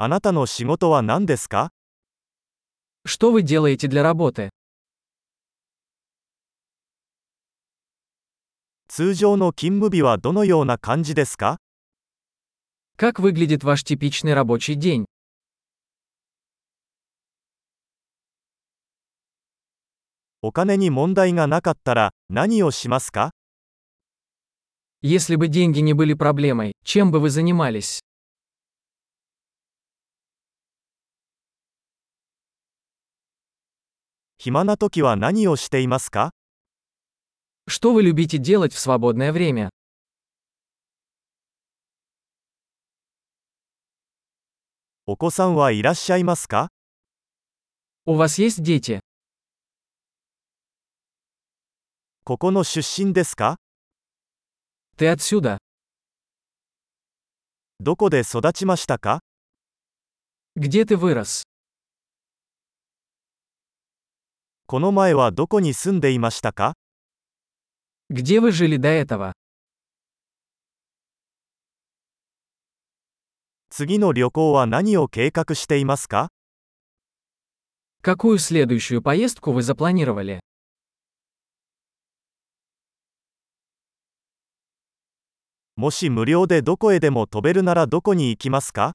[0.00, 1.72] あなたの仕事は何ですか
[3.04, 4.50] Что вы делаете для работы?
[8.86, 11.58] 通常の勤務日はどのような感じですか
[12.96, 15.04] Как выглядит ваш типичный рабочий день?
[20.42, 23.32] お金に問題がなかったら何をしますか
[25.02, 27.98] Если бы деньги не были проблемой, чем бы вы занимались?
[34.37, 36.31] 暇な時は何をしていますか
[37.67, 39.69] Что вы любите делать в свободное время?
[45.05, 46.69] お子さんはいらっしゃいますか
[48.05, 48.99] У вас есть дети?
[52.25, 53.57] ここの出身ですか
[54.97, 55.57] Ты отсюда?
[57.79, 59.19] どこで育ちましたか
[60.55, 61.43] Где ты вырос?
[64.67, 66.73] この前はどこに住んでいましたか
[68.09, 69.33] Где вы жили до этого?
[73.69, 76.29] 次の旅行は何を計画していますか
[78.01, 80.39] Какую следующую поездку вы запланировали?
[85.75, 88.93] もし無料でどこへでも飛べるならどこに行きますか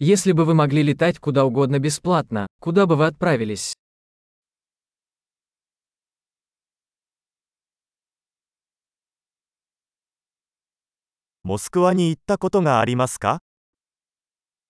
[0.00, 3.74] Если бы вы могли летать куда угодно бесплатно, куда бы вы отправились?
[11.44, 13.40] モスクワに行ったことがありますか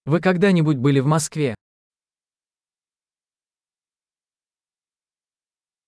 [0.07, 1.55] Вы когда-нибудь были в Москве?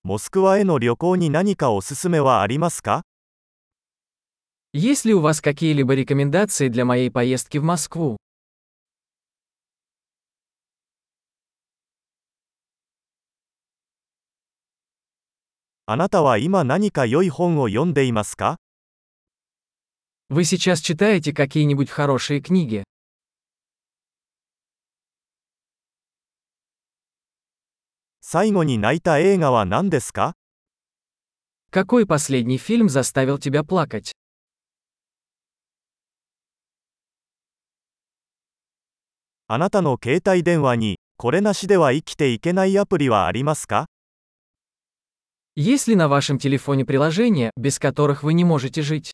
[0.02, 3.02] モスクワへの旅行に何かおすすめはありますか
[4.72, 8.16] Есть ли у вас какие-либо рекомендации для моей поездки в Москву?
[15.86, 18.58] あなたは今何か良い本を読んでいますか
[20.29, 22.83] Вы сейчас читаете какие-нибудь хорошие книги?
[31.69, 34.11] Какой последний фильм заставил тебя плакать?
[45.55, 49.13] Есть ли на вашем телефоне приложения, без которых вы не можете жить?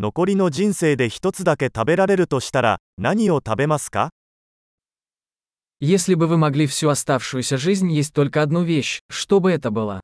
[0.00, 4.10] 残りの人生で一つだけ食べられるとしたら、何を食べますか
[5.80, 10.00] Если бы вы могли всю оставшуюся жизнь есть только одну вещь, что бы это было?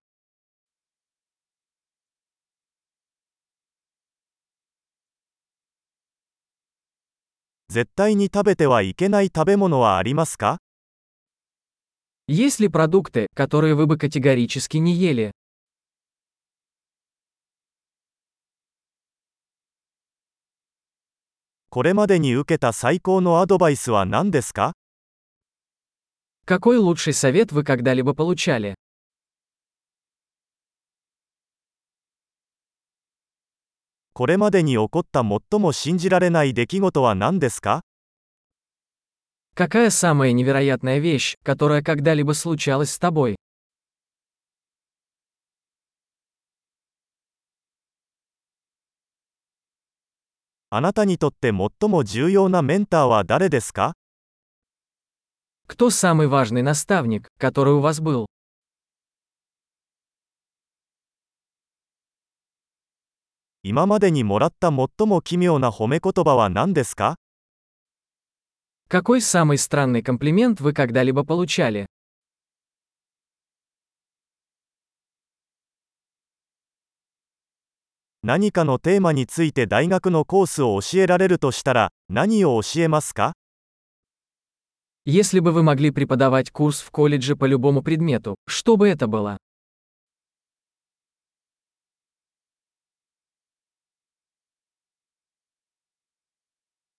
[7.73, 10.59] 絶対に食べてはいけない食べ物はありますか
[12.29, 15.33] Есть ли продукты, которые вы бы категорически не ели?
[21.71, 24.75] これまでに受けた最高のアドバイスは何ですか
[26.45, 28.75] Какой лучший совет вы когда-либо получали?
[34.13, 37.81] これまでに起こった最も信じられない出来事は何ですか
[39.55, 43.37] Какая самая невероятная вещь, которая когда-либо случалась с тобой?
[50.71, 53.95] あなたにとって最も重要なメンターは誰ですか
[55.69, 58.27] Кто самый важный наставник, который у вас был?
[63.65, 67.17] 今までにもらった最も奇妙な褒め言葉は何ですか
[68.89, 71.87] Какой самый странный комплимент вы когда-либо получали?
[78.27, 83.33] 何かのテーマについて大学のコースを教えられるとしたら、何を教えますか
[85.05, 89.39] Если бы вы могли преподавать курс в колледже по любому предмету, что бы это было?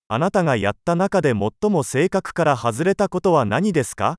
[0.09, 4.17] あなたがやった中で最も性格から外れたことは何ですか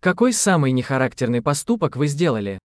[0.00, 2.58] Какой самый нехарактерный поступок вы сделали?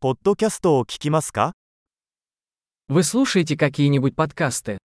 [0.00, 1.52] ポッドキャストを聞きますか
[2.88, 4.78] Вы слушаете какие-нибудь подкасты?